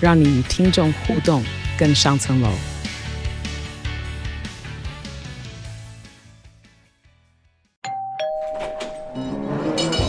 [0.00, 1.42] 让你与听众互动
[1.78, 2.48] 更上层楼。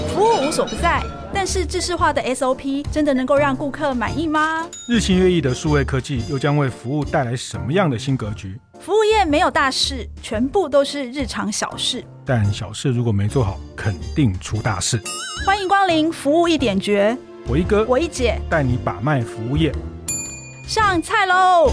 [0.08, 1.02] 服务无所不在，
[1.34, 4.68] 但是制式化的 SOP 真的能够让顾客满意吗？
[4.88, 8.60] 日新月异的数位科技又将为服务带来什么样的新格局？
[8.80, 12.04] 服务业没有大事，全部都是日常小事。
[12.26, 15.02] 但小事如果没做好，肯定出大事。
[15.46, 17.18] 欢迎光临服务一点绝，
[17.48, 19.72] 我一哥，我一姐带你把脉服务业，
[20.68, 21.72] 上菜喽！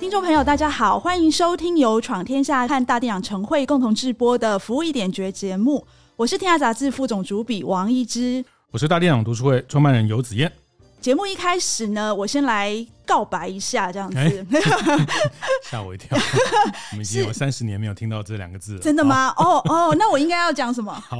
[0.00, 5.86] 听众朋友，大家好，欢迎收听由闯天下和大电影晨会共同制播的服务一点绝节目。
[6.16, 10.50] 我是天下杂志副总主笔王一之，我是大电影读书会创办人游子燕。
[11.00, 14.16] 节目一开始呢，我先来告白一下，这样子
[15.70, 16.16] 吓、欸、我一跳。
[16.92, 19.34] 我们已经有三十年没有听到这两个字了，真的吗？
[19.36, 20.90] 哦哦，那我应该要讲什么？
[21.06, 21.18] 好，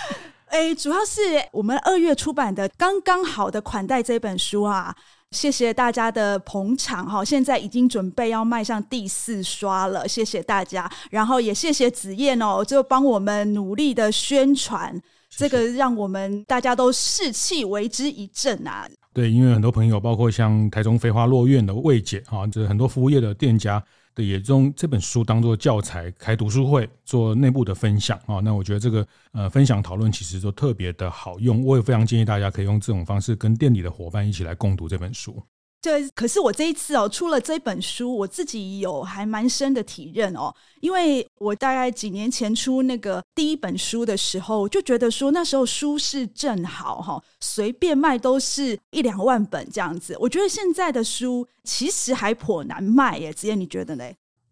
[0.48, 1.20] 哎、欸，主要是
[1.52, 4.96] 我们二月出版的《刚刚好的款待》这本书啊，
[5.30, 14.98] 谢谢大家的捧场哈，现在已经准备要迈向第四刷了，谢谢大家，然后也谢谢子燕哦，就帮我们努力的宣传，
[15.36, 18.88] 这个让我们大家都士气为之一振啊。
[19.16, 23.82] 对，因为很多朋友，包括像台中飞花落院的魏姐啊，这很多服务业的店家，
[24.14, 28.40] 对，也用这本书当做教材开读书会，做内部的分享啊。
[28.40, 35.42] 那我觉得这个呃分享讨论其实都特别的好用，我也非常建议大家可以用这种方式跟店里的伙伴一起来共读这本书。
[35.82, 40.52] 对，可是我这一次哦，出了这本书，我自己有还蛮深的体认哦。
[40.80, 50.16] 因为我大概几年前出那个第一本书的时候，就觉得说那时候书市正好哈，随便卖都是一两万本这样子。
[50.18, 54.04] 我觉得现在的书其实还颇难卖耶，子燕你觉得呢？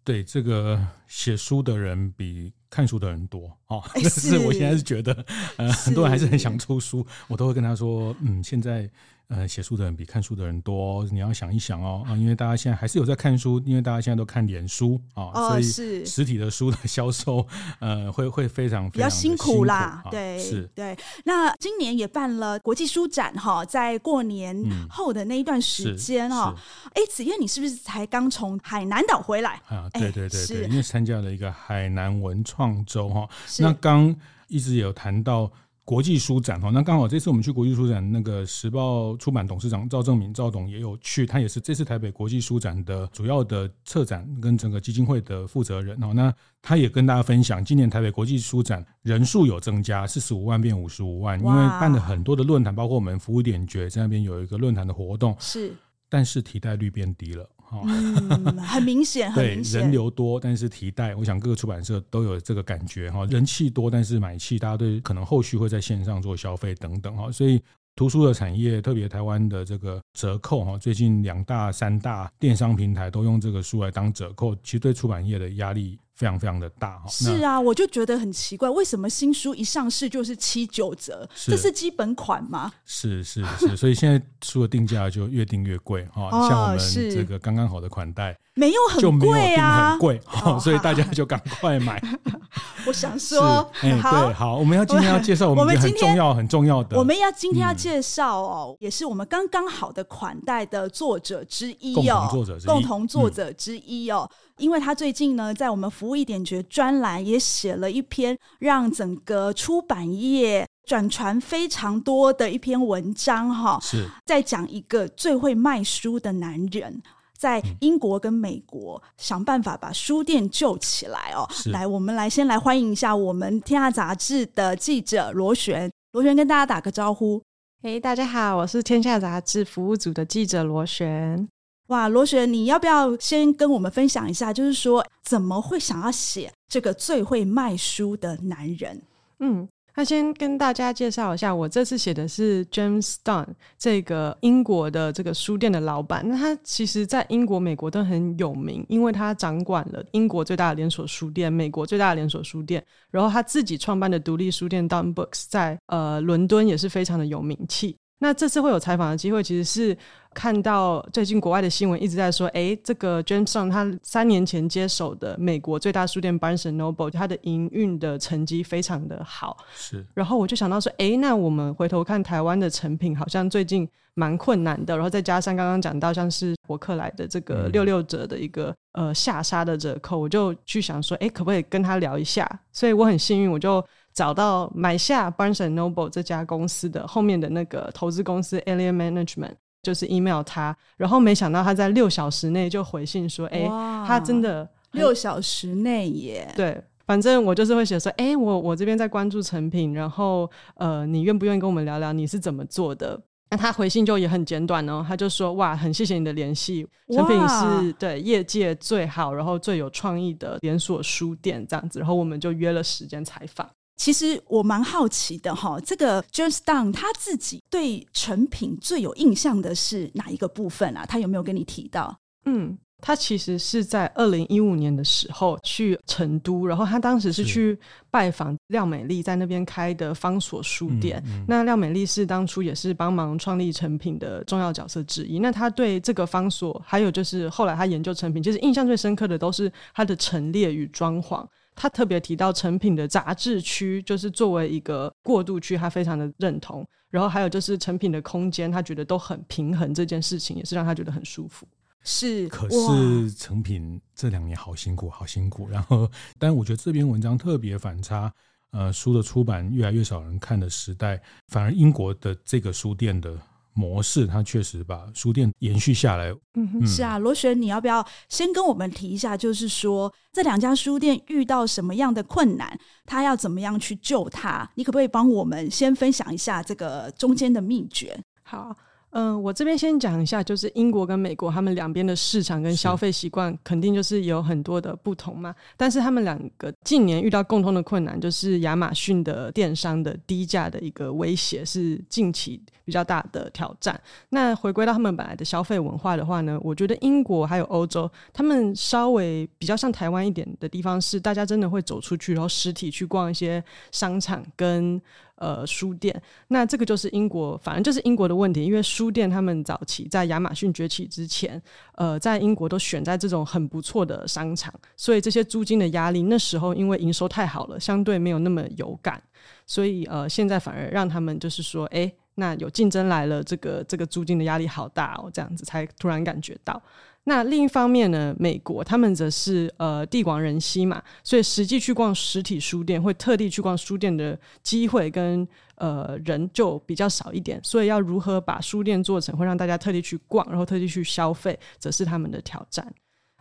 [0.05, 3.83] 对，这个写书的人比看书的人多哦。
[3.95, 5.25] 但是我现在是觉得，
[5.57, 8.89] 呃，很多人还是很想出书，我都会跟他说，嗯，现在。
[9.29, 17.47] 呃，写书的人比看书的人多，你要想一想哦啊，因为大家现在还是有在看书，因为大家现在都看脸书啊，哦、所以实体的书的销售
[17.79, 20.03] 呃会会非常非常辛苦，比较辛苦啦。
[20.05, 20.97] 啊、对，是，对。
[21.25, 24.55] 那今年也办了国际书展哈，在过年
[24.91, 26.55] 后的那一段时间哈，
[26.89, 29.89] 哎、嗯，子彦你是不是才刚从海南岛回来啊？
[29.95, 33.27] 对对对对，因为参加了一个海南文创周哈，
[33.59, 34.15] 那刚
[34.49, 35.51] 一直有谈到。
[35.85, 46.13] 国际书展哈，那刚好这次我们去国际书展，那个时报出版董事长赵正明赵董也有去，他也是这次台北国际书展的主要的策展跟整个基金会的负责人哦。
[46.15, 55.75] 那他也跟大家分享，今年台北国际书展人数有增加，四十五万变五十五万，因为办了很多的论坛，包括我们服务点觉在那边有一个论坛的活动，是，
[56.09, 57.47] 但是替代率变低了。
[57.87, 59.81] 嗯，很明显，很明显。
[59.81, 63.25] 对，人流多，但是提袋，我想各个出版社都有这个感觉哈。
[63.27, 67.33] 人气多，但是买气，大家对可能后续会在线上做消费等等哈。
[67.33, 67.61] 所以
[67.97, 75.99] 图书的产业，特别台湾的这个折扣哈，最近两大、三大电商平台都用这个书来当折扣，其实对出版业的压力。
[76.15, 81.29] 非常非常的大哈，是啊，我就觉得很奇怪，为什么新书一上市就是七九折？
[81.35, 82.73] 是这是基本款吗？
[82.85, 86.31] 是是是， 所以现在书的定价就越定越贵哈。
[86.49, 90.21] 像我们这个刚刚好的款待，没有很贵啊，很贵，
[90.63, 92.01] 所以大家就赶快买。
[92.87, 104.31] 我想说，哎，对，好，我们要今天要介绍我们很重要很重要的，我们要今天要介绍哦，也是我们刚刚好的款待的作者之一哦，共同作者之一，共同作者之一哦。
[104.59, 117.03] 因为他最近呢，在我们服务一点绝专栏也写了一篇让整个出版业转传非常多的一篇文章哈，是在讲一个最会卖书的男人，
[117.37, 121.47] 在英国跟美国想办法把书店救起来哦。
[121.51, 127.43] 是来，我们来先来欢迎一下我们天下杂志的记者罗璇，罗璇跟大家打个招呼。
[127.83, 131.49] 嘿，大家好，我是天下杂志服务组的记者罗璇。
[131.89, 134.53] 哇，罗雪，你要不要先跟我们分享一下？
[134.53, 139.03] 就是说，怎么会想要写这个最会卖书的男人？
[139.41, 143.47] 嗯，那先跟大家介绍一下，我这次写的是 James Dunn
[143.79, 146.27] 这个英国的这个书店的老板。
[146.27, 157.99] 那他其实，在英国、美国都很有名，因为他掌管了英国最大的连锁书店、美国最大的连锁书店，然后他自己创办的独立书店 Dunn Books 在呃伦敦也是非常的有名气。
[158.19, 159.97] 那这次会有采访的机会，其实是
[160.33, 169.59] 看到最近国外的新闻一直在说，哎，这个 James Stung 他三年前接手的美国最大书店 Barnes and Noble，它的营运的成绩非常的好。
[169.75, 174.95] 是，然后我就想到说，哎，那我们回头看台湾的成品，好像最近蛮困难的。
[174.95, 182.49] 然后再加上刚刚讲到，像是博客来的这个六六折的一个、嗯、呃下杀的折扣，我就去想说，哎，可不可以跟他聊一下？
[182.73, 183.85] 所以我很幸运，我就。
[184.15, 193.67] 找到买下 Barnes and Noble 这家公司的后面的那个投资公司 Elliott Management，就是 email 他，然后没想到他在六小时内就回信说，哎，
[194.07, 196.49] 他真的六小时内耶。
[196.55, 203.21] 对，反正我就是会写说，哎，我我这边在关注成品，然后呃，你愿不愿意跟我们聊聊你是怎么做的？
[203.51, 213.69] 那他回信就也很简短哦，他就说，哇，很谢谢你的联系，成品是对业界最好，然后最有创意的连锁书店这样子，然后我们就约了时间采访。
[213.97, 221.07] 其实我蛮好奇的哈，这个 James Stung 他自己对成品最有印象的是哪一个部分啊？
[221.07, 222.19] 他有没有跟你提到？
[222.47, 227.79] 嗯，他其实是在二零一五年的时候去成都，然后他当时是去
[228.11, 231.23] 拜访廖美丽在那边开的方所书店。
[231.27, 235.39] 嗯嗯、那廖美丽是当初也是帮忙创立成品的重要角色之一。
[235.39, 241.47] 那他对这个方所，还有就是后来他研究成品，其实印象最深刻的都是它的陈列与装潢。
[241.75, 246.87] 他特别提到成品的杂志区，就是作为一个过渡区，他非常的认同。
[247.11, 251.67] 然后还有就是成品的空间，他觉得都很平衡，这件事情也是让他觉得很舒服。
[252.03, 255.69] 是，可是成品这两年好辛苦，好辛苦。
[255.69, 258.33] 然后，但我觉得这篇文章特别反差，
[258.73, 263.39] 呃，书的出版越来越少人看的时代，反而英国的这个书店的。
[263.75, 266.33] 模式，它确实把书店延续下来。
[266.55, 269.37] 嗯哼，是啊，罗旋，你要不要先跟我们提一下？
[269.37, 274.69] 就是说，这两家书店遇到什么样的困难，他要怎么样去救它？
[274.77, 278.19] 你可不可以帮我们先分享一下这个中间的秘诀？
[278.43, 278.75] 好。
[279.17, 285.55] 嗯、呃，我这边先讲一下，就是英国跟美国他们两边的市场跟消费习惯肯定就是有很多的不同嘛。
[285.77, 293.99] 但是他们两个近年遇到共通的困难，就是亚马逊的电商的低价的一个威胁是近期比较大的挑战。
[294.29, 305.01] 那回归到他们本来的消费文化的话呢，我觉得英国还有欧洲，他们稍微比较像台湾一点的地方是，大家真的会走出去，然后实体去逛一些商场跟。
[305.37, 311.61] 呃，书店，那这个就是英国，反正就是英国的问题，因为书店他们早期在亚马逊崛起之前，
[311.97, 319.21] 呃，在英国都选在这种很不错的商场，所以这些租金的压力那时候因为营收太好了，相对没有那么有感，
[319.67, 326.81] 所以呃，现在反而让他们就是说，哎，那有竞争来了，这个这个租金的压力好大哦，这样子才突然感觉到。
[327.27, 335.47] 那另一方面呢，美国他们则是呃地广人稀嘛，所以实际去逛实体书店，会特地去逛书店的机会跟
[335.77, 342.87] 呃人就比较少一点，所以要如何把书店做成会让大家特地去逛，然后特地去消费，则是他们的挑战。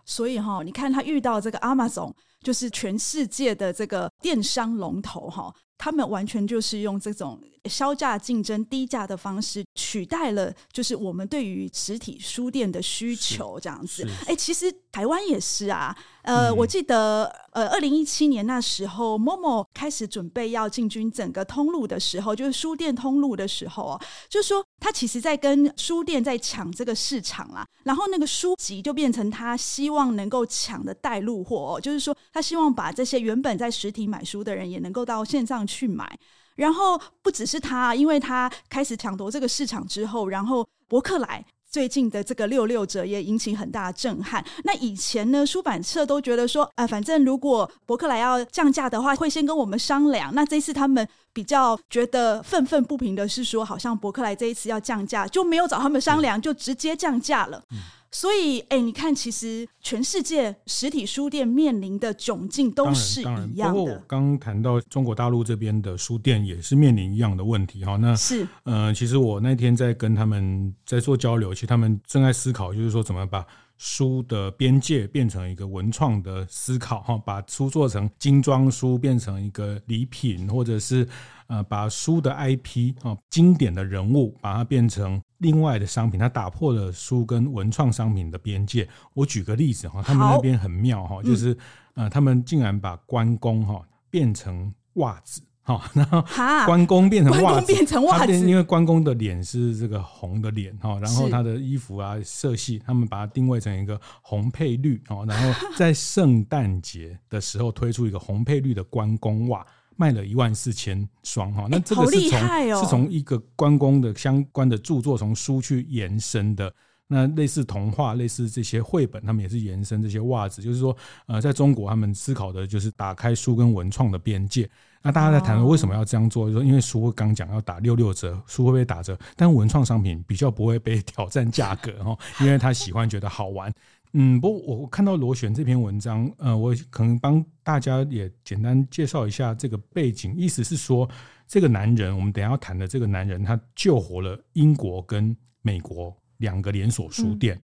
[0.05, 5.53] 所以哈，你看他遇到这个 Amazon，就是全世界的这个电商龙头哈。
[5.77, 7.37] 他们完全就是用这种
[7.69, 14.07] 削价竞争、低价的方式取代了，就是我们对于实体书店的需求这样子。
[14.27, 15.95] 哎，其实台湾也是啊。
[16.23, 27.67] 呃，嗯、我记得呃，二零一七年那时候，Momo 开始准备要进军整个通路的时候，就是书店通路的时候哦，就是说他其实在跟书店在抢这个市场啦。
[27.83, 35.53] 然后那个书籍就变成他希望能够抢的带路货，哦就是说他希望把这些原本在实体买书的人也能够到线上。
[35.65, 36.19] 去买，
[36.55, 44.43] 然后不只是他，因为他开始抢夺这个市场之后，然后伯克莱最近的这个六六折也引起很大的震撼。
[44.63, 50.33] 那以前呢，出版社都觉得说，啊、呃，反正如果伯克莱要降价的话，会先跟我们商量。
[50.35, 57.61] 那这次他们比较觉得愤愤不平的是说，好像伯克莱这一次要降价，就没有找他们商量，就直接降价了。
[57.71, 57.79] 嗯
[58.13, 63.73] 所以，哎，你看，其实全世界实体书店面临的窘境都是一样的。
[63.73, 67.95] 不过我刚谈到中国大陆这边的书店也是面临一样的问题哈。
[67.97, 73.43] 那是，呃，其实我那天在跟他们在做交流，其实他们正在思考，就是说怎么把
[73.79, 81.07] 书的边界变成一个文创的思考哈，把书做成精装书，变成一个礼品，或者是。
[81.47, 88.87] 呃，把书的 IP 啊，经典的人物，把它变成另外的商品，它打破了书跟文创商品的边界。
[89.13, 91.55] 我举个例子哈，他们那边很妙哈，就是
[91.93, 96.21] 呃，他们竟然把关公哈变成袜子哈， 然后
[96.65, 109.65] 关公变成袜子，变成袜子，因为关公的脸是这个红的脸哈，然后他的衣服啊色系，他们把它定位成一个红配绿哦，然后在圣诞节的时候推出一个红配绿的关公袜。
[109.97, 111.67] 卖了一万四千双哈。
[111.69, 116.73] 那这个是从、欸哦、是从一个关公的相关的著作从书去延伸的。
[117.05, 120.95] 那类似童话，类似这些绘本，他们也是延伸这些袜子，就是说，
[121.27, 124.67] 呃，在中国他们思考的就是打开书跟文创的边界。
[125.01, 129.19] 那大家在谈为什么要这样做，就说因为书刚讲要打六六折，书会不会打折？
[129.35, 133.71] 但文创商品比较不会被挑战价格哈，因为他喜欢觉得好玩。
[134.13, 141.09] 嗯，不过我看到螺旋这篇文章，呃，我可能帮大家也简单介绍一下这个背景，意思是说，
[141.47, 146.15] 这个男人，我们等下要谈的这个男人，他救活了英国跟美国。
[146.37, 147.57] 两个连锁书店，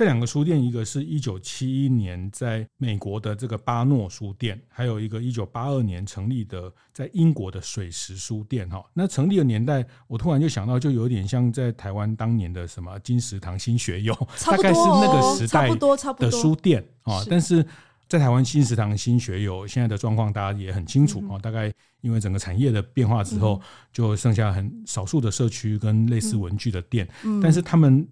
[0.00, 8.66] 这两个书店，一个是一九七一年在美国的这个巴诺书店，还有一个一九八二年成立的在英国的水石书店。
[8.70, 14.14] 哈，那成立的年代，我突然就想到，就有点像在台湾当年的什么金石堂、新学友，
[14.46, 15.68] 大概是那个时代
[16.14, 17.22] 的书店啊。
[17.28, 17.62] 但是
[18.08, 21.38] 在台湾新石堂、新学友现在的状况，大家也很清楚啊。
[21.38, 23.60] 大概因为整个产业的变化之后，
[23.92, 27.06] 就剩下很少数的社区跟类似文具的店，
[27.42, 28.08] 但是他们。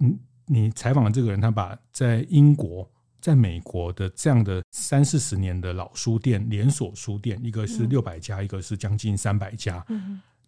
[0.00, 0.16] 嗯，
[0.48, 2.88] 你采访的这个人，他把在英国、
[3.20, 9.84] 在美国的这样的三四十年的老书店、连锁书店，一个是六百家，一个是将近三百家，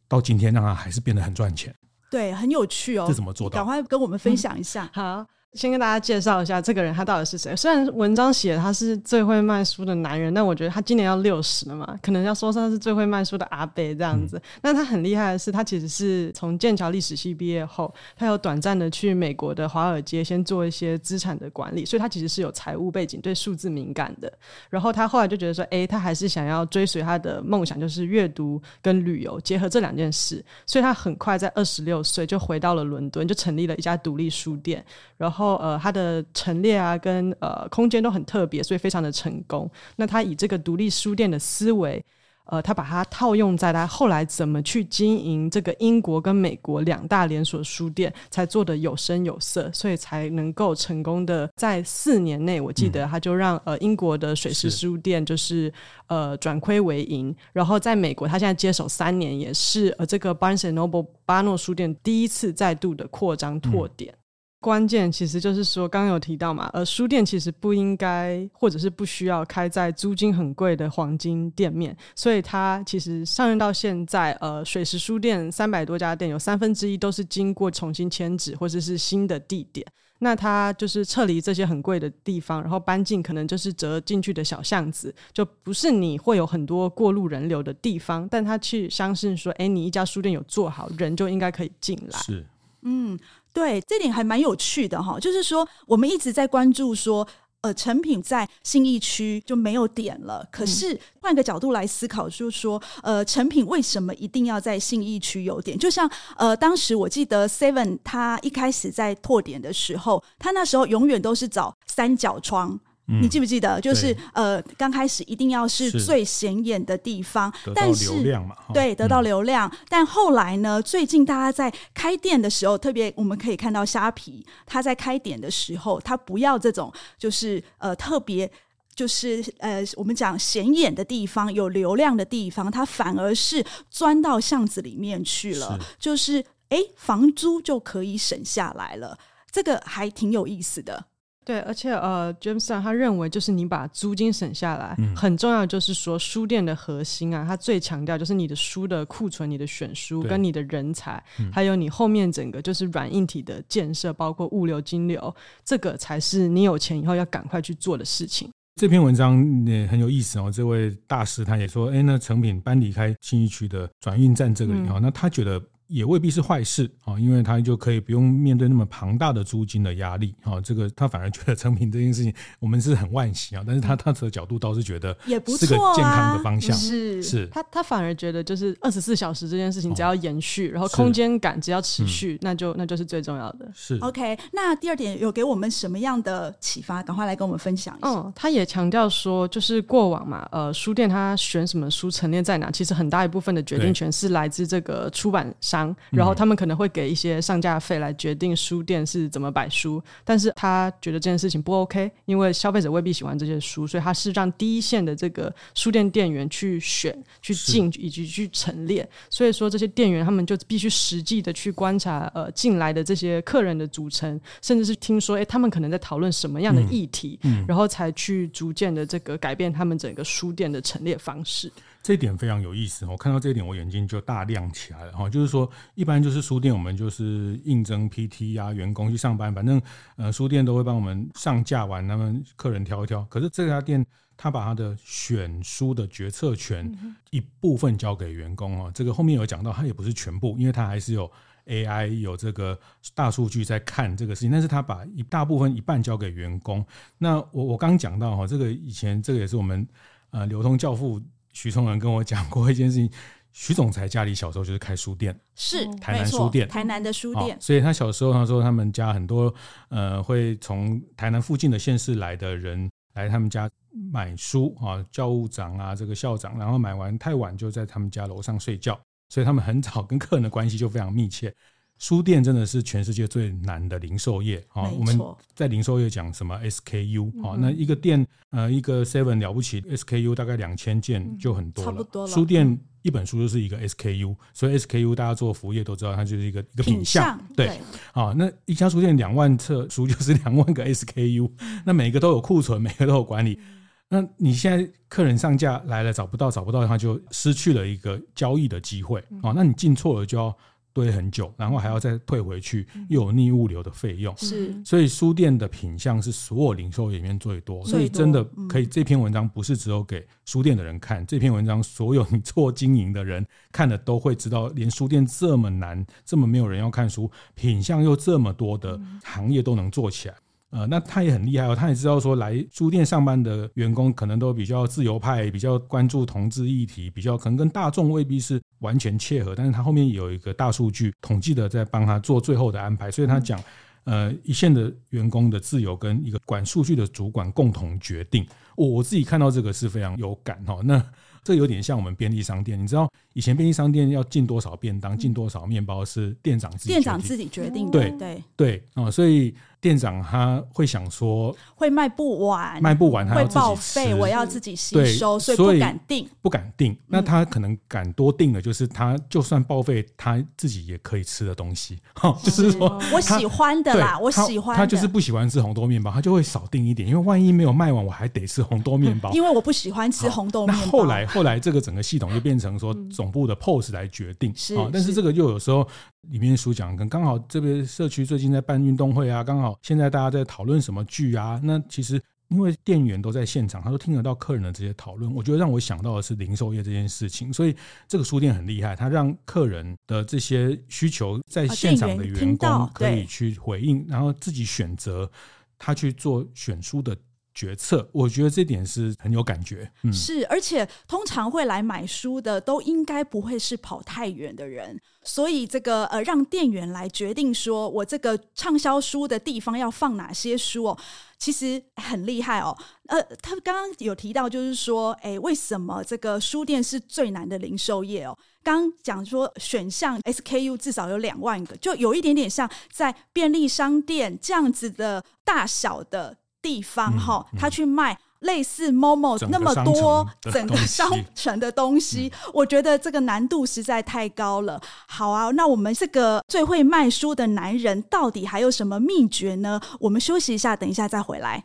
[0.09, 1.75] 到今天让他还是变得很赚钱。
[2.11, 3.05] 对，很有趣哦。
[3.07, 3.57] 这怎么做到？
[3.57, 4.91] 赶快跟我们分享一下。
[4.93, 5.27] 好。
[5.55, 7.57] 先跟大家介绍一下这个人，他到底是谁？
[7.57, 14.41] 虽然文章写他是最会卖书的男人，但我觉得他今年要六十了嘛，可能要说他是最会卖书的阿伯这样子。
[14.63, 24.33] 那、嗯、他很厉害的是，他其实是从剑桥历史系毕业后，他有短暂的去美国的华尔街先做一些资产的管理，所以他其实是有财务背景，对数字敏感的。
[24.69, 34.85] 然后他后来就觉得说，哎，他还是想要追随他的梦想，就是阅读跟旅游结合这两件事，所以他很快在二十六岁就回到了伦敦，就成立了一家独立书店，
[35.17, 35.40] 然后。
[35.41, 39.71] 后呃，它的陈列啊，跟呃空间都很特别，所以非常的成功。
[39.97, 42.05] 那他以这个独立书店的思维，
[42.45, 55.73] 呃，他把它套用在他后来怎么去经营这个英国跟美国两大连锁书店，才做的有声有色，所以才能够成功的在四年内，我记得他就让呃英国的水师书店就是，是
[56.09, 64.13] 呃转亏为盈，然后在美国他现在接手三年，也是呃这个 Barnes and Noble 巴诺书店第一次再度的扩张拓点。
[64.13, 64.20] 嗯
[64.61, 79.87] 关键其实就是说，刚刚有提到嘛，呃，书店其实不应该或者是不需要开在租金很贵的黄金店面，所以它其实上任到现在，呃，水石书店三百多家店，有三分之一都是经过重新迁址或者是新的地点。
[80.19, 92.19] 那它就是撤离这些很贵的地方，然后搬进可能就是折进去的小巷子，就不是你会有很多过路人流的地方，但他去相信说，哎，你一家书店有做好，人就应该可以进来。
[92.19, 92.45] 是，
[92.83, 93.19] 嗯。
[93.53, 97.27] 对，这点还蛮有趣的哈，就是说我们一直在关注说，
[97.63, 100.47] 呃，成品在信义区就没有点了。
[100.51, 105.79] 可是换个角度来思考，就是说，呃，成品为什么一定要在信义区有点？
[105.79, 112.79] 就像呃，当时我记得 Seven 他一开始在拓点的时候，他那时候永远都是找三角窗。
[113.21, 113.81] 你记不记得？
[113.81, 119.71] 就是呃，刚开始一定要是最显眼的地方，但是流量嘛，对，得到流量。
[119.89, 128.51] 但后来呢，最近大家在开店的时候，特别我们可以看到虾皮，它在开店的时候，它不要这种就是呃特别
[128.95, 139.19] 就是呃我们讲显眼的地方，有流量的地方，它反而是钻到巷子里面去了，就是哎，房租就可以省下来了，
[139.51, 141.07] 这个还挺有意思的。
[141.51, 145.67] 对，而且呃，Jameson 他认为就是你把租金省下来，嗯、很重要。
[145.67, 158.49] 就是说书店的核心啊，他最强调就是你的书的库存、你的选书跟你的人才，嗯、还有你后面整个就是软硬体的建设，包括物流、金流，这个才是你有钱以后要赶快去做的事情。
[158.77, 160.53] 这篇文章也很有意思哦。
[160.55, 165.61] 这位大师他也说，哎，那成品搬离开新义区的转运站这个里哦，嗯、那他觉得。
[165.91, 170.61] 也未必是坏事啊，因为他就可以不用面对那么庞大的租金的压力啊。
[170.61, 173.65] 这个他反而觉得成品这件事情，我们是很惋惜啊。
[173.67, 176.77] 但是他他的角度倒是觉得也不错，是个健康的方向。
[176.77, 183.69] 是是，他他反而觉得就是二十四小时这件事情只要延续，然后空间感只要持续，那就那就是最重要的。
[183.75, 184.39] 是 OK。
[184.53, 187.03] 那第二点有给我们什么样的启发？
[187.03, 188.09] 赶快来跟我们分享一下。
[188.09, 195.80] 嗯，他也强调说，就是过往嘛，呃，书店他选什么书陈列在哪，其实很大一部分的决定权是来自这个出版商。
[196.11, 209.09] 然后他们可能会给一些上架费来决定书店是怎么摆书，但是他觉得这件事情不 OK，因为消费者未必喜欢这些书，所以他是让第一线的这个书店店员去选、去进以及去陈列。
[209.29, 221.71] 所以说这些店员他们就必须实际的去观察呃进来的这些客人的组成，甚至是听说哎他们可能在讨论什么样的议题，嗯嗯、然后才去逐渐的这个改变他们整个书店的陈列方式。
[222.03, 223.05] 这一点非常有意思。
[223.05, 225.29] 我看到这一点，我眼睛就大亮起来了哈。
[225.29, 229.81] 就是说，一般就是书店，我们就是应征 PT 啊，员工去上班，反正
[230.17, 233.23] 呃，书店都会帮我们上架完，他们客人挑一挑。
[233.25, 234.05] 可是这家店，
[234.35, 236.91] 他把他的选书的决策权
[237.29, 238.91] 一部分交给员工啊。
[238.95, 241.31] 这个后面有讲到，他也不是全部，因为他还是有
[241.67, 242.81] AI 有这个
[243.15, 244.51] 大数据在看这个事情。
[244.51, 246.83] 但是他把一大部分一半交给员工。
[247.19, 249.87] 那我我刚讲到哈，这个以前这个也是我们
[250.31, 251.21] 呃流通教父。
[251.53, 253.11] 徐崇仁跟我讲过一件事情，
[253.53, 259.53] 徐总裁家里小时候就是开书店，是台南书店，台南的书店，所以他小时候他说他们家很多
[259.89, 263.69] 呃会从台南附近的县市来的人来他们家
[264.13, 271.53] 买书啊，教务长啊这个校长，然后买完太晚就在他们家楼上睡觉，所以他们很早跟客人的关系就非常密切。
[272.01, 274.89] 书店真的是全世界最难的零售业啊！
[274.89, 275.21] 我们
[275.55, 277.59] 在零售业讲什么 SKU 啊？
[277.61, 281.91] 那一个店呃，一个 Seven 了不起，SKU 大概两千件就很多了。
[281.91, 282.29] 差不多了。
[282.33, 287.39] 书店一本书就是一个 SKU，所以 SKU 大家做服务业都知道，它就是一个一个品相。
[287.55, 287.79] 对
[288.13, 291.51] 啊，那一家书店两万册书就是两万 个 SKU，
[291.85, 293.61] 那每个都有库存，每个都有管理。
[294.09, 299.53] 那你现在客人上架来了找不到，找不到，他就失去了一个交易的机会啊！
[299.55, 300.57] 那你进错了就要。
[301.01, 304.37] 堆很久，然后还要再退回去，又有逆物流的费用。
[304.37, 308.87] 是，所以书店的品相是所有零售里面最多，所以真的可以。
[308.87, 320.35] 这篇文章不是只有给书店的人看，这篇文章所有你做经营的人看了都会知道，连书店这么难、这么没有人要看书，品相又这么多的行业都能做起来。
[320.71, 333.61] 呃，那他也很厉害哦，他也知道说，来书店上班的员工可能都比较自由派，比较关注同志议题，比较可能跟大众未必是完全切合，但是他后面有一个大数据统计的在帮他做最后的安排，所以他讲，
[334.05, 338.47] 呃，一线的员工的自由跟一个管数据的主管共同决定，
[338.77, 341.05] 我我自己看到这个是非常有感哈，那。
[341.43, 348.43] 这有点像我们便利商店，你知道以前便利商店要进多少便当、进多少面包是店长自己店长自己决定的，对对。
[348.55, 356.95] 对啊，所以店长他会想说会卖不完，卖不完他会报废，我要自己吸收，所以不敢定，不敢定。
[357.07, 361.99] 那他可能敢多定的，就是他就算报废，他自己也可以吃的东西，
[362.45, 370.85] 就是说我喜欢的啦，我喜欢，他就是不喜欢吃红豆面包，他就会少定一点，因为万一没有卖完，我还得吃红豆面包，因为我不喜欢吃红豆面包。
[370.85, 371.27] 那后来。
[371.31, 374.51] 后来这个整个系统就变成说总部的 pose 来决定。
[374.77, 375.87] 啊，但是这个又有时候
[376.23, 387.77] 里面书讲，跟刚好这边社区最近在办运动会啊，刚好现在大家在讨论什么剧啊，那其实因为店员都在现场，他都听得到客人的这些讨论，我觉得让我想到的是零售业这件事情，所以
[388.09, 395.31] 这个书店很厉害，他让客人的这些需求在现场的员工可以去回应，然后自己选择
[395.79, 397.17] 他去做选书的。
[397.61, 399.93] 决策，我觉得这点是很有感觉。
[400.03, 410.99] 嗯，是，而且通常会来买书的，都应该不会是跑太远的人，所以这个呃，让店员来决定说我这个畅销书的地方要放哪些书哦，
[411.39, 412.75] 其实很厉害哦。
[413.09, 418.35] 呃，他刚刚有提到，就是说，哎，为什么这个书店是最难的零售业哦？
[418.63, 426.39] 刚讲说选项 SKU 至少有两万个，就有一点点像在便利商店这样子的大小的。
[426.63, 434.81] 地方哈，他去卖类似 Momo 那么多 整个商城的东西，我觉得这个难度实在太高了。
[435.07, 439.81] 好啊，那我们这个最会卖书的男人到底还有什么秘诀呢？
[440.01, 441.65] 我们休息一下，等一下再回来。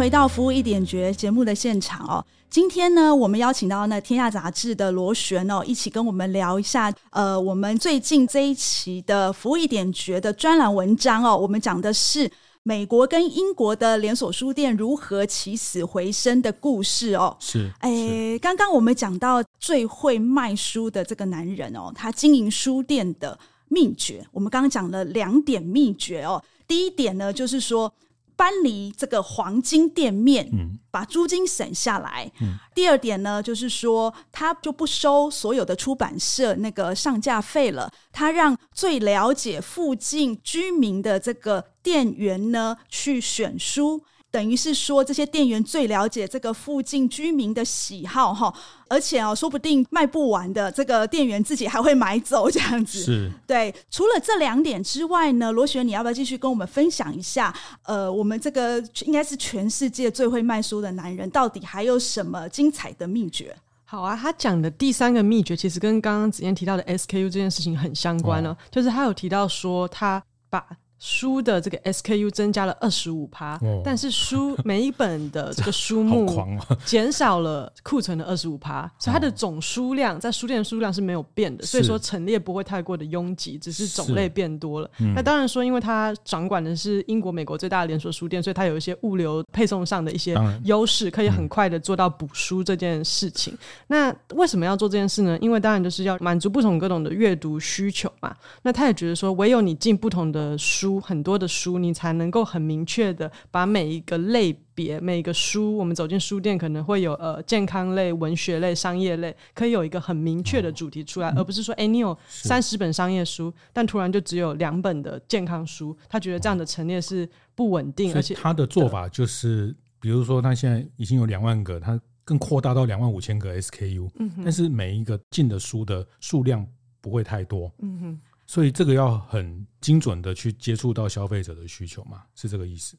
[0.00, 2.24] 回到服务一点绝节目的现场哦。
[2.48, 11.36] 今天呢，我们邀请到那天下杂志的罗旋哦，一起跟我们聊一下，呃，我们最近这一期的服务一点绝的专栏文章哦。
[11.36, 12.30] 我们讲的是
[12.62, 17.36] 美国跟英国的连锁书店如何起死回生的故事哦。
[17.38, 26.42] 是，哎，刚刚我们讲到最会卖书的这个男人哦，他经营书店的秘诀，我们刚刚讲了两点秘诀哦。
[26.66, 27.92] 第一点呢，就是说。
[28.40, 32.32] 搬离这个黄金店面，嗯，把租金省下来。
[32.40, 44.02] 嗯，第二点呢，就是说他就不收所有的出版社那个上架费了，他让最了解附近居民的这个店员呢去选书。
[44.30, 48.54] 等于是说，这些店员最了解这个附近居民的喜好哈，
[48.88, 53.00] 而且哦，说不定卖不完的这个店员自己还会买走这样子。
[53.00, 53.74] 是，对。
[53.90, 57.52] 除了这两点之外呢，罗璇，你要不要继续跟我们分享一下？
[57.82, 63.56] 呃，我们这个应该是全世界最会卖书的男人，到底还有什么精彩的秘诀？
[63.84, 70.64] 好啊，他讲的第三个秘诀其实跟刚刚子嫣提到的 SKU 这件事情很相关了，哦，就是他有提到说他把。
[71.02, 76.46] 书的这个 SKU 增加了二十五趴，哦、但是书每一本的这个书目
[76.84, 84.90] 减少了库存的二十五趴，哦、所以它的总书量在书店的数量是没有变的，所以说陈列不会太过的拥挤，只是种类变多了。
[84.98, 93.54] 嗯、那当然说，因为它掌管的是英国、美国最大的连锁书店，所以它有一些物流配送上的一些优势，可以很快的做到补书这件事情。
[93.54, 95.38] 嗯、那为什么要做这件事呢？
[95.40, 98.36] 因为当然就是要满足不同各种的阅读需求嘛。
[98.60, 100.89] 那他也觉得说，唯有你进不同的书。
[100.98, 126.66] 很多的书，你才能够很明确的把每一个类别、每一个书，我们走进书店可能会有呃健康类、文学类、商业类，可以有一个很明确的主题出来，哦、而不是说，哎，你有三十本商业书，但突然就只有两本的健康书，他觉得这样的陈列是不稳定，而且他的做法就是，比如说他现在已经有两万个，他更扩大到两万五千个 SKU，嗯，但是每一个进的书的数量
[127.00, 128.20] 不会太多，嗯哼。
[128.50, 132.96] 所以这个要很精准的去接触到消费者的需求嘛，是这个意思？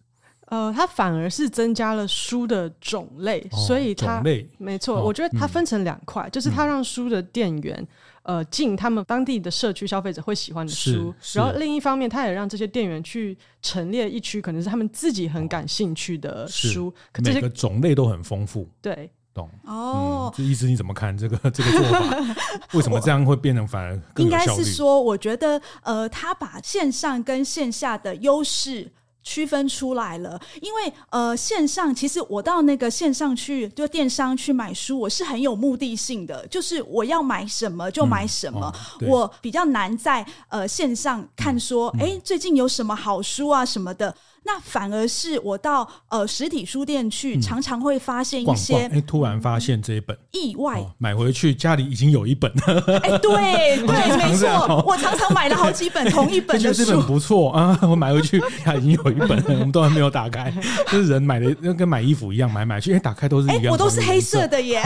[0.47, 4.23] 呃，它反而是增加了书的种类，哦、所以它
[4.57, 4.99] 没错。
[4.99, 7.85] 哦、我觉得它分成两块，嗯、就是它让书的店员
[8.23, 18.69] 呃进他们当地的社区消费者会喜欢的书，然后另一方面，它也让这些店员去陈列一区可能是他们自己很感兴趣的书，哦、可这些每个种类都很丰富。
[18.81, 19.11] 对。
[19.33, 22.35] 懂哦，这意思你怎么看这个这个做法？
[22.73, 24.25] 为什么这样会变成反而更？
[24.25, 28.91] 应该是说，我觉得呃，他把线上跟线下的优势
[29.23, 30.37] 区分出来了。
[30.61, 38.73] 因为呃，线上其实我到那个线上去，就电商去买书，我是很有目的性的，就是我要买什么就买什么。
[38.99, 44.13] 嗯哦、我比较难在呃线上看说，哎、嗯嗯，最近有什么好书啊什么的。
[44.43, 52.99] 那反而是我到呃实体书店去，嗯、常常会发现一些，哎，突然发现这一本意外、哦、买回去，家里已经有一本了。
[53.03, 60.51] 哎，对 对，没错，我常常买了好几本同一本的书，这本不错 啊，我买回去它已经有一本了， 我们都还没有打开。
[60.91, 64.81] 就是人买的，跟买衣服一样，买买去，哎，打开都是一样，我都是黑色的耶。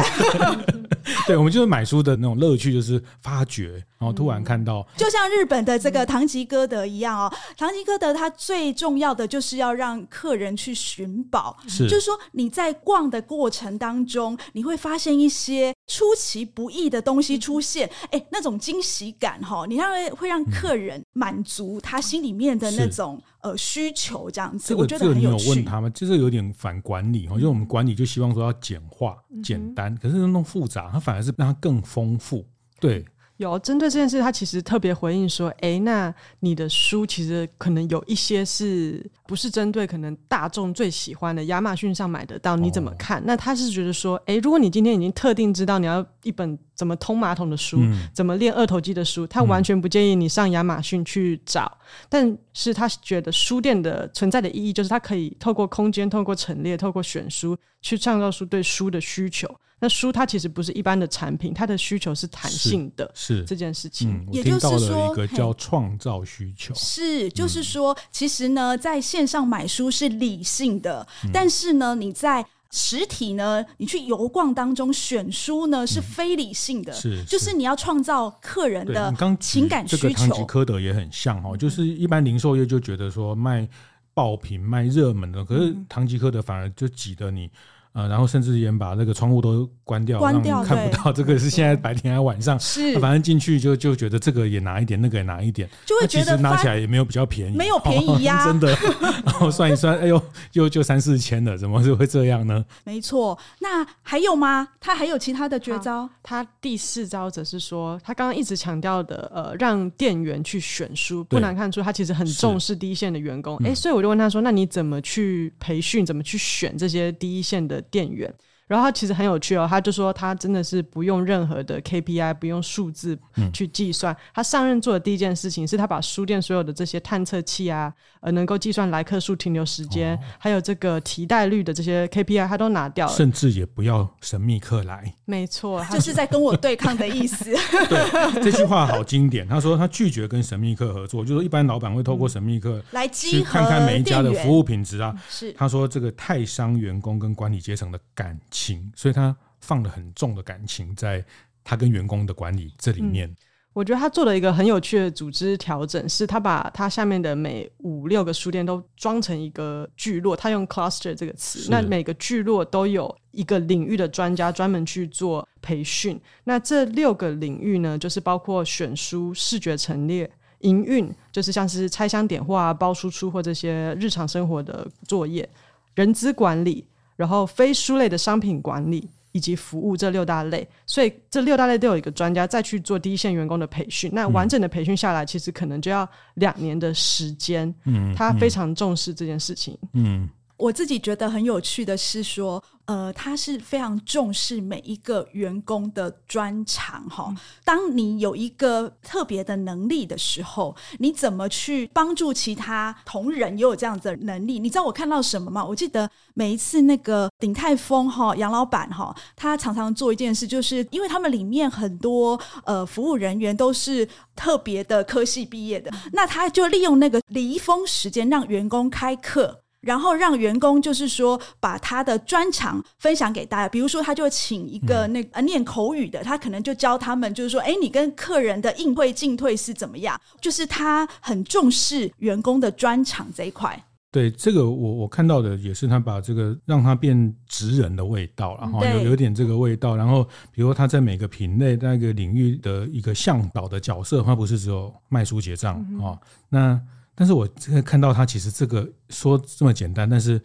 [1.28, 7.32] 对，我们就是买书的那种乐趣，就是发掘，然后突然看到，就像日本的这个唐吉诃德一样哦。
[7.58, 23.22] 唐吉诃德它最重要的就是要让客人去寻宝，是，就是说你在逛的过程当中，你会发现一些出其不意的东西出现，哎，那种惊喜感哈，你让会让客人满足他心里面的那种。
[23.46, 25.94] 呃，需求这样子，这个这个你有问他们？
[25.94, 32.44] 就是有点反管理哈，因为我们管理就希望说要简化、简单，可是那么复杂，它反而是让它更丰富，
[32.80, 33.06] 对。
[33.38, 41.44] 有针对这件事，他其实特别回应说：“哎，那你的书其实可能有一些是不是针对可能大众最喜欢的？
[41.46, 51.66] 亚马逊上买得到，你怎么看？”哦、那他是觉得说：“哎，如果你今天已经特定知道你要一本怎么通马桶的书，嗯、怎么练二头肌的书，他完全不建议你上亚马逊去找。
[51.66, 59.54] 嗯、但是他觉得书店的存在的意义，就是它可以透过空间、透过陈列、透过选书，去创造出对书的需求。”
[59.86, 64.10] 那书它其实不是一般的产品，它的需求是弹性的，是，是这件事情。
[64.10, 80.02] 嗯、也就是说，一个叫创造需求，是，就是说，其实呢，在线上买书是理性的，嗯、但是呢，你在实体呢，你去游逛当中选书呢是非理性的，嗯、是，是，就是你要创造客人的情感需求。
[80.02, 83.70] 这个唐吉诃德也很像哦，就是一般零售业就觉得说卖
[84.16, 87.52] 爆品、卖热门的，可是唐吉诃德反而就挤得你。
[87.96, 92.60] 呃，然后甚至连把那个窗户都关掉，关掉看不到这个是现在白天还是晚上？
[92.60, 98.68] 是，反正进去就就觉得这个也拿一点，那个也拿一点，就会觉得其实拿起来也没有比较便宜，没有便宜呀、啊，真的。
[99.24, 102.66] 然后算一算，哎呦，又就三四千了，怎么就会这样呢？
[102.84, 104.68] 没错，那还有吗？
[104.82, 106.10] 他还有其他的绝招？
[106.22, 113.56] 他第四招则是说，他刚刚一直强调的，呃，让店员去选书，不难看出他其实很重视第一线的员工。
[113.64, 116.06] 哎，所以我就问他说，那你怎么去培训？
[116.06, 117.82] 怎么去选这些第一线的？
[117.90, 118.34] 店员，
[118.68, 123.18] 然后他其实很有趣哦，他就说他真的是不用任何的 KPI，不用数字
[123.54, 124.14] 去计算。
[124.14, 135.14] 嗯、他上任做的第一件事情是他把书店所有的这些探测器啊，呃，能够计算来客数、停留时间，哦、还有这个提袋率的这些 KPI，他都拿掉了，甚至也不要神秘客来。
[135.26, 137.46] 没错，就是在跟我对抗的意思。
[137.88, 139.48] 对，这句话好经典。
[139.48, 145.16] 他说他拒绝跟神秘客合作，就是一般老板会透过神秘客来去看看每一家的服务品质啊。
[145.30, 151.24] 是，他说这个太伤员工跟管理阶层的感情，所以他放了很重的感情在
[151.64, 153.30] 他跟员工的管理这里面。
[153.30, 153.36] 嗯
[153.76, 166.18] 我觉得他做了一个很有趣的组织调整，是他把他下面的每五六个书店都装成一个聚落，他用 cluster 这个词，是那每个聚落都有一个领域的专家专门去做培训。
[166.46, 170.32] 那这六个领域呢，就是包括选书、视觉陈列。
[170.62, 175.48] 营运，就是像是拆箱点货啊、包输出或这些日常生活的作业，
[175.96, 179.10] 人资管理，然后非书类的商品管理。
[179.32, 184.10] 以及服务这六大类，所以这六大类都有一个专家再去做第一线员工的培训。
[184.14, 187.76] 那完整的培训下来，其实可能就要两年的时间。
[187.84, 189.78] 嗯，他非常重视这件事情。
[189.92, 190.24] 嗯。
[190.24, 197.34] 嗯我自己觉得很有趣的是说，呃，他是非常重视每一个员工的专长哈。
[197.64, 204.60] 当你有一个特别的能力的时候，你怎么去帮助其他同仁也有这样子的能力？
[204.60, 205.66] 你知道我看到什么吗？
[205.66, 219.65] 我记得每一次那个鼎泰丰哈杨老板哈，他常常做一件事，就是因为他们里面很多呃服务人员都是特别的科系毕业的，那他就利用那个离峰时间让员工开课。
[219.86, 230.20] 然后让员工就是说把他的专长分享给大家，比如说他就请一个那呃念口语的，他可能就教他们，就是说，哎，你跟客人的应对进退是怎么样？
[230.42, 233.80] 就是他很重视员工的专长这一块。
[234.12, 239.96] 对，这个我我看到的也是他把这个让他变职人的味道，然后有有点这个味道。
[239.96, 246.20] 然后比如说他在每个品类那个领域的一个向导的角色，他不是只有卖书结账啊、嗯哦，
[246.50, 246.82] 那。
[247.16, 250.40] 但是我这个看到他其实这个说这么简单，但是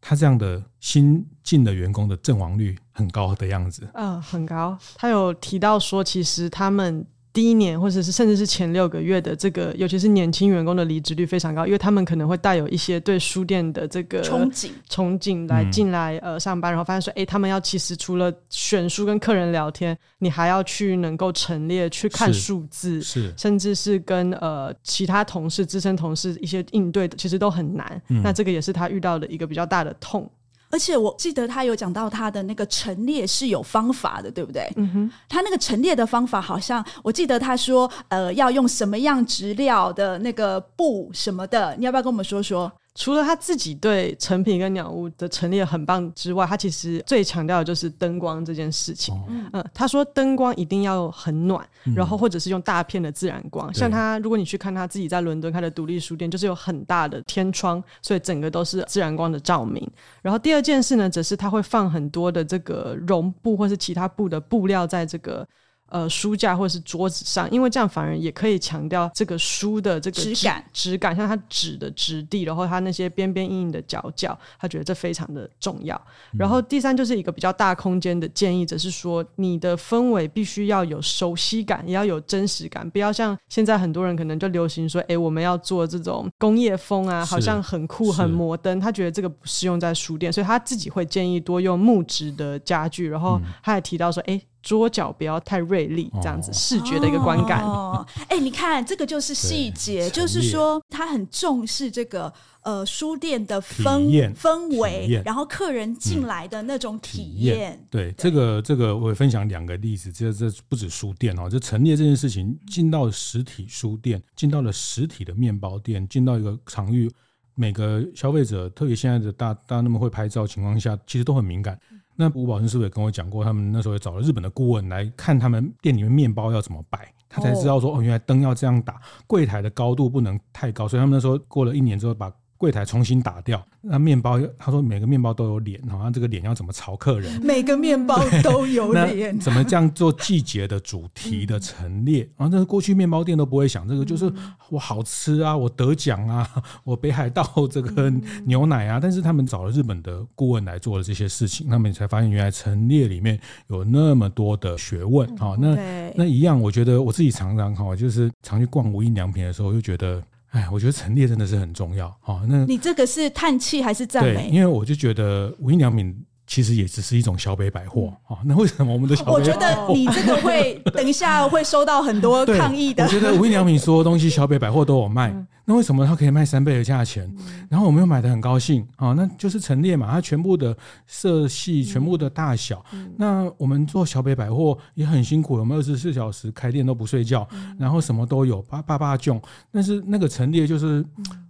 [0.00, 3.86] 他这样的新进的员工的阵亡率很高的样子。
[3.94, 4.78] 嗯，很高。
[4.94, 7.04] 他有提到说，其实他们。
[7.32, 28.02] 第一年，或者是甚至是前六个月的这个，尤其是年轻员工的离职率非常高，因为他们可能会带有一些对书店的这个憧憬，憧憬来进来呃上班，然后发现说，哎，他们要其实除了选书跟客人聊天，你还要去能够陈列去看数字，是，甚至是跟呃其他同事、资深同事一些应对的，其实都很难。
[28.08, 28.20] 嗯。
[28.22, 30.30] 那这个也是他遇到的一个比较大的痛。
[30.72, 34.68] 而且我记得他有讲到他的那个陈列是有方法的，对不对？
[34.76, 42.72] 嗯哼，他那个陈列的方法好像我记得他说，呃，要用什么样质料的那个布什么的，你要不要跟我们说说？
[42.94, 49.14] 除了他自己对成品跟鸟屋的陈列很棒之外，他其实最强调的就是灯光这件事情。
[49.28, 53.72] 嗯，嗯，他说灯光一定要很暖，嗯，然后或者是用大片的自然光。
[53.72, 59.90] 像他，如果你去看他自己在伦敦开的独立书店，就是有很大的天窗，所以整个都是自然光的照明。
[60.20, 65.46] 然后第二件事呢，则是他会放很多的这个绒布或是其他布的布料在这个。
[65.92, 75.94] 呃，书架或者是桌子上，因为这样反而也可以强调这个书的这个质感，质感，像它纸的质地，然后它那些边边硬硬的角角，他觉得这非常的重要。
[76.32, 76.38] 嗯。
[76.38, 94.40] 然后第三就是一个比较大空间的建议，则是说你的氛围必须要有熟悉感，也要有真实感，不要像现在很多人可能就流行说，哎，我们要做这种工业风啊，好像很酷很摩登，他觉得这个不适用在书店，所以他自己会建议多用木质的家具，然后他还提到说，哎。
[94.62, 97.62] 桌角不要太锐利，这样子、哦、视觉的一个观感。
[97.64, 107.86] 哦，哎、欸，你看这个就是细节，就是说他很重视这个呃书店的氛氛围，然后客人进来的那种体验、嗯。
[107.90, 117.10] 对，这个这个我会分享两个例子，这这不止书店哦，就陈列这件事情，进到实体书店，进到了实体的面包店，进到一个场域，
[117.54, 121.76] 每个消费者，特别现在的大大家那么会拍照情况下，其实都很敏感。
[122.16, 132.32] 那吴宝生师傅也跟我讲过，他们那时候也找了日本的顾问来看他们店里面面包要怎么摆，他才知道说哦，原来灯要这样打，柜台的高度不能太高，所以他们那时候过了一年之后把。
[132.62, 137.44] 柜台重新打掉，那面包他说每个面包都有脸，好像这个脸要怎么朝客人？
[137.44, 142.20] 每个面包都有脸，怎么这样做季节的主题的陈列？
[142.36, 144.32] 然后那过去面包店都不会想这个，就是
[144.68, 146.48] 我好吃啊，我得奖啊，
[146.84, 148.08] 我北海道这个
[148.44, 155.36] 牛奶啊，但是他们找了日本的顾问来做了这些事情，他们才发现原来陈列里面有那么多的学问。
[155.36, 155.76] 好，那
[156.14, 160.22] 那一样，我觉得我自己常常哈，就是常去逛无印良品的时候，就觉得。
[160.52, 162.42] 哎，我觉得陈列真的是很重要啊。
[162.46, 164.48] 那你这个是叹气还是赞美？
[164.52, 166.14] 因为我就觉得无印良品
[166.46, 168.38] 其实也只是一种小北百货啊。
[168.44, 169.32] 那为什么我们的小北？
[169.32, 173.02] 我觉得你这个会 等一下会收到很多抗议的。
[173.04, 175.30] 我觉得无印良品所有东西小北百货都有卖。
[175.30, 177.32] 嗯那为什么它可以卖三倍的价钱？
[177.68, 182.84] 然后我们又买的很高兴啊，那就是陈列嘛，它全部的色系、全部的大小。
[183.16, 187.48] 那我们做小北百货也很辛苦，我们二十四小时开店都不睡觉，
[187.78, 189.40] 然后什么都有，八八八种。
[189.70, 191.04] 但是那个陈列就是，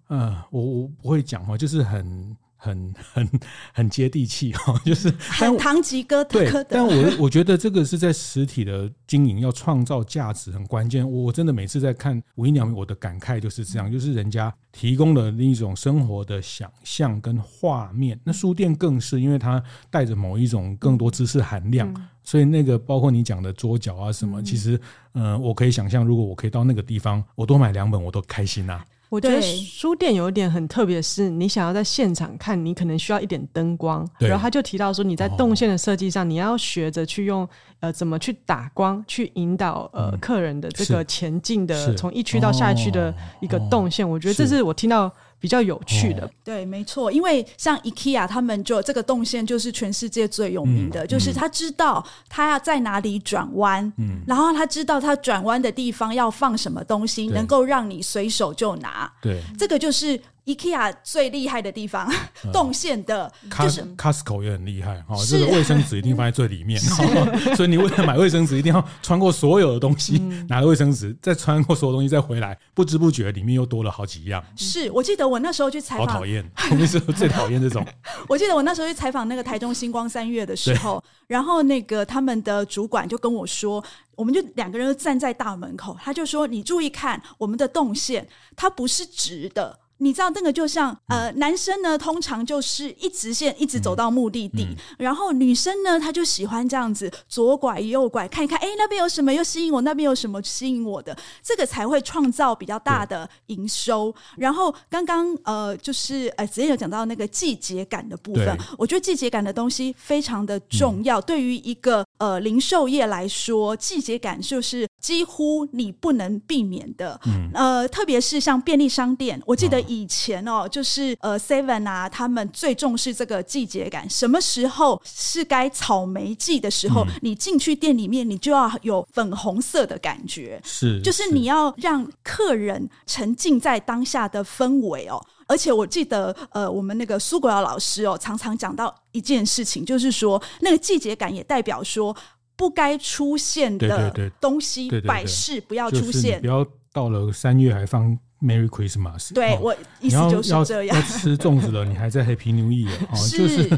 [0.08, 2.36] 呃，我我不会讲哦，就是很。
[2.62, 3.28] 很很
[3.74, 6.38] 很接地气哈，就是很堂吉诃德。
[6.38, 11.08] 对，但我我觉得这个是在实体的经营要创造价值很关键。
[11.10, 18.16] 我真的每次在看无印良品，我的感慨就是这样，就是人家提供了另一种生活的想象跟画面。
[18.22, 24.80] 那书店更是，因为它带着某一种更多知识含量，所以那个包括你讲的桌角啊什么，其实
[25.14, 28.84] 嗯、呃，我可以想象，如果我可以到那个地方，我多买两本，我都开心呐、啊。
[29.12, 34.08] 我觉得书店有一点很特别，是你想要在现场看，你可能需要一点灯光。
[34.18, 37.46] 然后他就提到说，你在动线的设计上，你要学着去用
[37.80, 44.08] 呃怎么去打光，去引导呃客人的这个前进的从一区到下一区的一个动线。
[44.08, 45.12] 我觉得这是我听到。
[45.42, 60.18] 比较有趣的，对，没错，因为像 IKEA 他们就这个动线就是全世界最有名的，就是他知道他要在哪里转弯，嗯，然后他知道他转弯的地方要放什么东西，能够让你随手就拿，对，这个就是。
[60.44, 62.12] IKEA 最厉害的地方，
[62.52, 65.16] 动线的，就是 Costco 也很厉害哈。
[65.24, 66.80] 这个卫生纸一定放在最里面，
[67.56, 74.44] 所以你为了买卫生纸，一定要穿过所有的东西，拿了卫生纸，再穿过所有东西再回来，不知不觉里面又多了好几样。
[74.56, 77.86] 是我记得我那时候去采访，好讨厌， 我们是最讨厌这种。
[78.28, 83.82] 我记得我那时候去采访那个台中星光三月的时候，然后那个他们的主管就跟我说，
[84.16, 88.26] 我们就两个人站在大门口，他就说：“你注意看我们的动线，
[88.56, 94.74] 它不是直的。”你知道那个就像呃，男生呢通常就是一直线一直走到目的地，嗯。
[94.74, 104.12] 嗯、然后女生呢她就喜欢这样子左拐右拐看一看，哎，那边有什么又吸引我，那边有什么吸引我的，这个才会创造比较大的营收。
[104.36, 119.82] 然后刚刚呃就是呃之前有讲到那个季节感的部分，我觉得季节感的东西非常的重要，嗯、对于一个呃零售业来说，季节感就是几乎你不能避免的，嗯、呃，特别是像便利商店，我记得。
[119.88, 124.08] 以前哦，就是呃，Seven 啊，他们最重视这个季节感。
[124.08, 127.02] 什么时候是该草莓季的时候？
[127.02, 135.20] 嗯、你进去店里面，你就要有粉红色的感觉，是，就是你要让客人沉浸在当下的氛围哦。
[135.52, 142.16] 而且我记得，呃，我们那个苏国尧老师哦，常常讲到一件事情，就是说那个季节感也代表说
[142.56, 148.18] 不该出现的东西摆饰不要出现，不要到了三月还放。
[148.42, 149.32] Merry Christmas！
[149.32, 150.96] 对，我意思就是这样。
[150.96, 153.14] 要吃粽子了，你还在 Happy New Year 啊？
[153.30, 153.70] 就是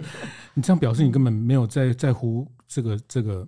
[0.55, 3.47] 你 这样表示，你根本没有在在乎这个这个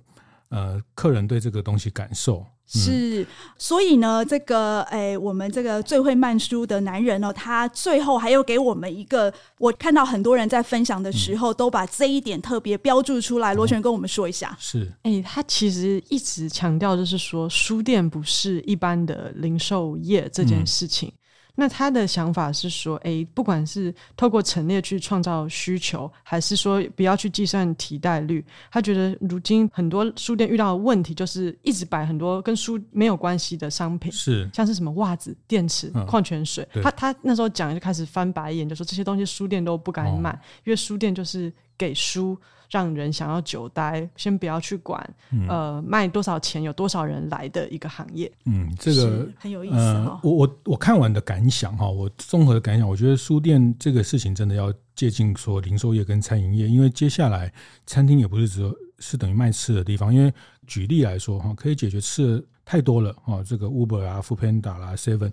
[0.50, 2.44] 呃客人对这个东西感受。
[2.68, 3.24] 是，
[3.56, 13.54] 所以呢，这个诶，我们这个最会卖书的男人呢，他最后还有给我们一个，我看到很多人在分享的时候，都把这一点特别标注出来。
[13.54, 21.12] 罗璇跟我们说一下，是，诶，他其实一直强调就是说，书店不是一般的零售业这件事情。
[21.58, 34.48] 那他的想法是说，诶，不管是透过陈列去创造需求，还是说不要去计算替代率，他觉得如今很多书店遇到的问题就是一直摆很多跟书没有关系的商品，是。
[34.52, 36.66] 像是什么袜子、电池、嗯、矿泉水。
[36.82, 42.38] 他他那时候讲就开始翻白眼，就说这些东西书店都不敢买，哦、因为书店就是给书。
[42.68, 48.30] 让人想要久待，先不要去管，嗯、呃，卖多少钱，有多少人来的一个行业。
[48.44, 57.50] 嗯，这个很有意思、哦呃、我我我看完的感想哈，我综合的感想，我觉得书店这个事情真的要接近说零售业跟餐饮业，因为接下来
[57.86, 60.12] 餐厅也不是只有是等于卖吃的地方。
[60.12, 60.34] 因为
[60.66, 65.32] 举例来说哈，可以解决吃的太多了哈，这个 Uber 啊、Foodpanda 啦、Seven，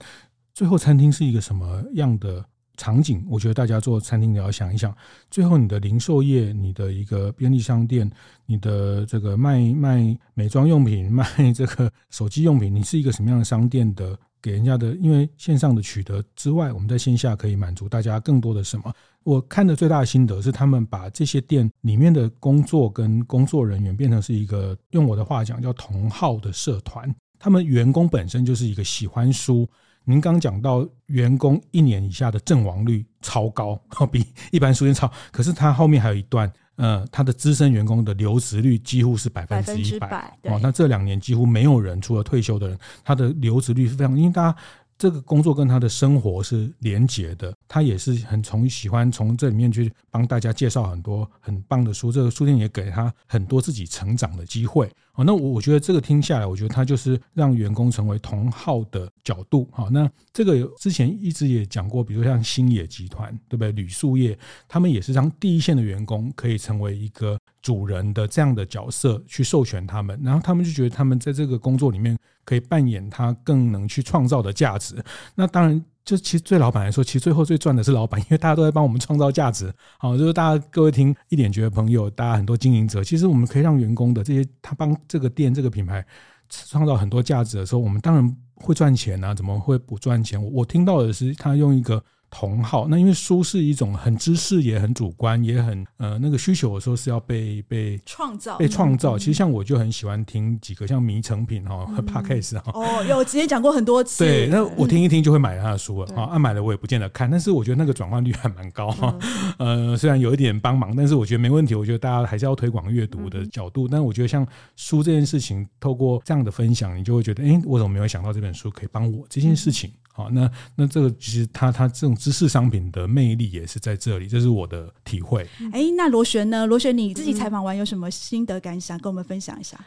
[0.54, 2.46] 最后餐厅是一个什么样的？
[2.78, 4.96] 场景，我觉得大家做餐厅也要想一想，
[5.30, 8.10] 最后你的零售业，你的一个便利商店，
[8.46, 14.18] 你的这个卖卖美妆用品，卖这个手机用品，你是一个什么样的商店的？
[14.44, 18.94] 给人家的，因为线上的取得之外，我们在线下可以满足大家更多的什么？
[19.24, 27.10] 我看的最大的心得是，他们把这些店里面的工作跟工作人员变成是一个，用我的话讲叫同号的社团，
[27.40, 29.66] 他们员工本身就是一个喜欢书。
[30.06, 33.80] 您刚讲到员工一年以下的阵亡率超高，
[34.12, 35.12] 比一般书店超。
[35.32, 40.38] 可是他后面还有一段，呃，他的资深员工的留职率几乎是百分之一百。
[40.44, 44.58] 哦，那这两年几乎没有人，除了退休的人，他的留职率是非常，因为大家
[45.04, 47.54] 这个工作跟他的生活是连结的。
[47.68, 54.90] 他也是很从喜欢从这里面去帮大家介绍很多很棒的书，这个书店也给他很多自己成长的机会。
[55.12, 59.68] 好，那我我觉得这个听下来，我觉得他就是让员工成为同好的角度。
[59.74, 63.74] 好，那这个之前一直也讲过，比如像星野集团，对不对？
[63.74, 75.02] 旅宿业，他们也是让第一线的员工可以成为一个主人的这样的角色，去授权他们，然后他们就觉得他们在这个工作里面可以扮演他更能去创造的价值。
[75.34, 79.74] 那当然，就其实对老板来说，其实最后最赚的是老板，因为大家都在帮我们创造价值。
[79.98, 86.06] 好，就是大家各位听一点觉的朋友，大家很多经营者，其实我们可以让员工的这些，他帮这个店这个品牌
[86.50, 90.38] 创造很多价值的时候，我们当然会赚钱啊，怎么会不赚钱？
[90.52, 92.04] 我听到的是他用一个。
[92.36, 99.20] 同好，那因为书是一种很知识也很主观，也很呃那个需求的时候是要被被创造被创造。
[99.20, 104.24] 其实像我就很喜欢听几个像迷成品哈和 Podcast 哈哦，有直接讲过很多次。
[104.26, 109.16] 对，那我听一听就会买他的书了啊，按买了我也不见得看，但是我觉得那个转换率还蛮高哈。
[109.60, 111.76] 呃，虽然有一点帮忙，但是我觉得没问题。
[111.76, 119.92] 我觉得大家还是要推广阅读的角度，但我觉得像书这件事情，透过这样的分享，你就会觉得，哎，我怎么没有想到这本书可以帮我这件事情？
[120.14, 125.42] 好，那那这个其实它它这种知识商品的魅力也是在这里，这是我的体会。
[125.74, 126.66] 哎、欸，那罗璇呢？
[126.66, 129.78] 罗璇你自己采访完有什么心得感想，跟我们分享一下？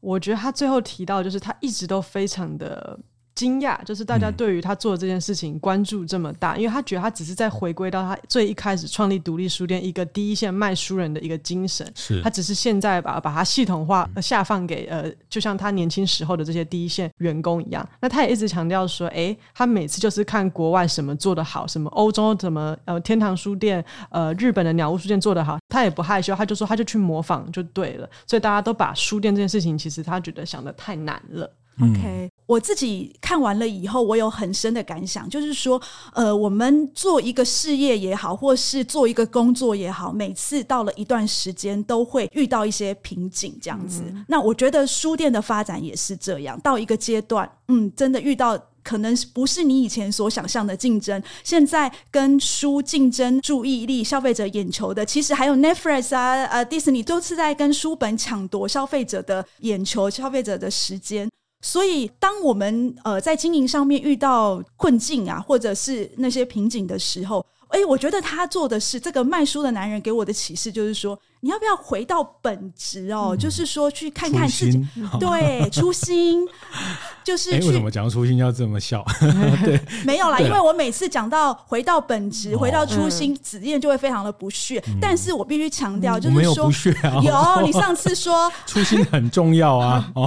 [0.00, 2.98] 我觉得他最后提到，就是他一直都非常的。
[3.34, 17.86] 惊讶，就是大家对于他做的这件事情关注这么大，嗯、因为他觉得他只是在回归到他最一开始创立独立书店一个第一线卖书人的一个精神，是他只是现在把把它系统化下放给呃，就像他年轻时候的这些第一线员工一样。
[18.00, 28.08] 那他也一直强调说，哎，他每次就是看国外什么做得好，什么欧洲怎么呃天堂书店，呃日本的鸟屋书店做得好，他也不害羞，他就说他就去模仿就对了。
[28.26, 31.50] 所以大家都把书店这件事情，其实他觉得想的太难了。
[31.80, 35.80] OK，我自己看完了以后，我有很深的感想，就是说，
[36.12, 44.04] 呃，我们做一个事业也好，或是做一个工作也好，每次到了一段时间，都会遇到一些瓶颈，这样子。
[44.06, 51.20] 嗯、那我觉得书店的发展也是这样，到一个阶段，嗯，真的遇到可能不是你以前所想象的竞争。
[51.42, 61.28] 现在跟书竞争注意力、消费者眼球的，其实还有 Netflix 啊、呃，Disney，都是在跟书本抢夺消费者的眼球、消费者的时间。
[61.66, 67.42] 所以，当我们呃在经营上面遇到困境啊，或者是那些瓶颈的时候，
[67.74, 71.18] 哎，我觉得他做的是这个卖书的男人给我的启示，就是说。
[71.40, 73.32] 你要不要回到本职哦？
[73.32, 74.88] 嗯、就是说，去看看自己，心
[75.20, 76.40] 对，初心，
[77.22, 77.66] 就是去。
[77.66, 79.04] 为什么讲初心要这么笑？
[79.62, 84.82] 对，没有啦，因为我每次讲到回到本职、回到初心，子燕就会非常的不屑。
[84.86, 87.20] 嗯、但是我必须强调，就是说，有不屑啊。
[87.22, 90.10] 有，你上次说初心很重要啊。
[90.14, 90.26] 哦，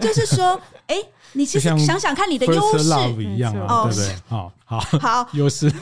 [0.00, 0.96] 就是说，哎。
[1.34, 2.84] 你其实想想看，你的优势
[3.22, 4.16] 一样啊，对不对？
[4.28, 5.72] 好好好， 优势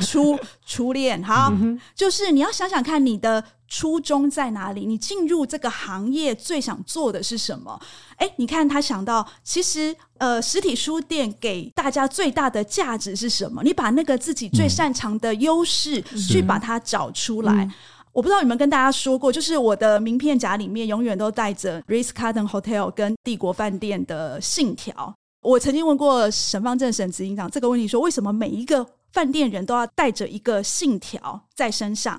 [0.00, 1.52] 初初恋，好，
[1.94, 4.86] 就是你要想想看，你的初衷在哪里？
[4.86, 7.78] 你进入这个行业最想做的是什么？
[8.16, 13.62] 哎，你看他想到，其实呃，实体书店给大家最大的价值是什么？
[13.62, 17.68] 你把那个自己最擅长的优势去把它找出来。
[18.16, 25.14] 我不知道有没有跟大家说过，就是我的名片夹里面永远都带着 Ritz Carlton Hotel 跟帝国饭店的信条。
[25.42, 32.18] 我曾经问过沈方正沈执行长这个问题，说为什么每一个饭店人都要带着一个信条在身上？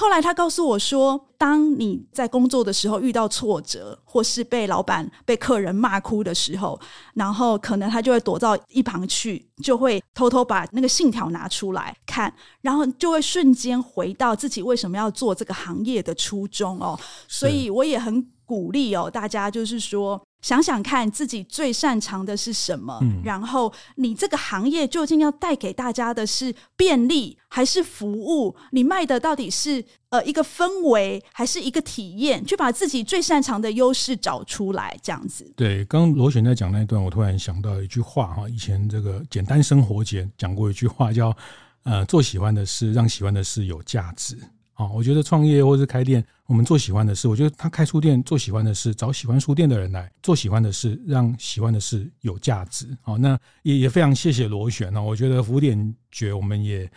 [0.00, 6.80] 后来他告诉我说，当你在工作的时候遇到挫折，或是被老板、被客人骂哭的时候，
[7.12, 12.32] 然后可能他就会躲到一旁去，就会偷偷把那个信条拿出来看，
[12.62, 16.98] 然后就会瞬间回到自己为什么要做这个行业的初衷哦。
[17.28, 20.20] 所以我也很鼓励哦，大家就是说。
[20.42, 28.56] 想想看自己最擅长的是什么，嗯、然后你这个行业究竟要带给大家的是便利还是服务？
[28.72, 32.42] 你卖的到底是呃一个氛围还是一个体验？
[32.46, 35.44] 去把自己最擅长的优势找出来，这样子。
[35.54, 41.36] 对，刚刚罗璇在讲那一段，我突然想到一句话哈，以前这个简单生活节讲过一句话，叫
[41.82, 44.38] 呃做喜欢的事，让喜欢的事有价值。
[44.72, 47.28] 啊，我觉得创业或是开店，我们做喜欢的事。
[47.28, 52.88] 我觉得他开书店做喜欢的事，找喜欢书店的人来做喜欢的事，让喜欢的事有价值。
[53.02, 55.00] 好，那也也非常谢谢螺旋哦。
[55.00, 56.90] 我觉得福点觉我们也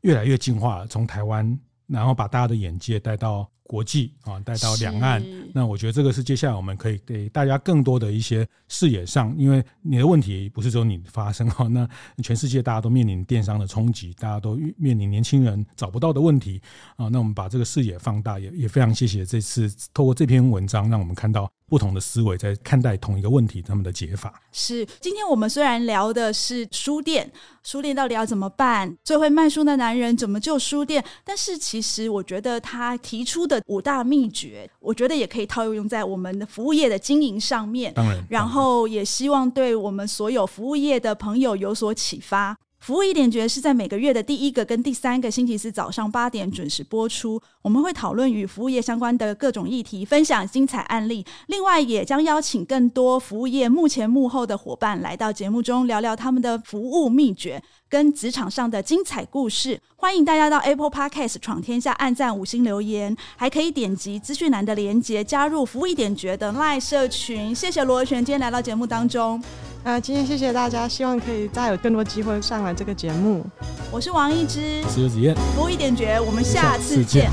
[0.00, 3.48] 越来越进化，从台湾，然后把大家的眼界带到。
[3.66, 11.88] 国际啊，带到两岸，那我觉得这个是接下来我们可以给大家更多的一些视野上，因为你的问题不是只有你发生哈，那
[12.22, 16.60] 全世界大家都面临电商的冲击，大家都面临年轻人找不到的问题
[16.96, 21.50] 啊，那我们把这个视野放大，也也非常谢谢这次透过这篇文章，让我们看到。
[21.68, 24.86] 不同的思维在看待同一个问题，他们的解法是。
[25.00, 27.28] 今天我们虽然聊的是书店，
[27.64, 28.96] 书店到底要怎么办？
[29.02, 31.04] 最会卖书的男人怎么救书店？
[31.24, 37.92] 但是其实我觉得他提出的五大秘诀，我觉得也可以套用在我们的服务业的经营上面。
[37.94, 42.56] 当然，然后也希望对我们所有服务业的朋友有所启发。
[42.86, 47.42] 服务一点绝是在每个月的第一个跟第三个星期四早上八点准时播出。
[47.60, 51.26] 我们会讨论与服务业相关的各种议题，分享精彩案例。
[51.48, 59.80] 另外，也将邀请更多服务业幕前幕后的伙伴来到节目中聊聊他们的服务秘诀跟职场上的精彩故事。
[59.96, 67.52] 欢迎大家到 Apple Podcast 闯天下按赞五星留言，还可以点击资讯栏的连结加入服务一点绝的 LINE 社群。
[67.52, 69.42] 谢谢罗璇今天来到节目当中。
[69.86, 73.46] 啊，今天谢谢大家，希望可以再有更多机会上来这个节目。
[73.92, 77.30] 我是王一之，我是游子燕，服务一点绝，我们下次见。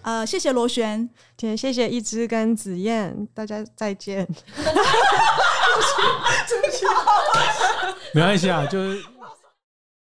[0.00, 1.06] 呃，谢谢罗璇，
[1.36, 4.26] 今天谢谢一之跟子燕，大家再见。
[8.14, 9.04] 没关系啊，就是。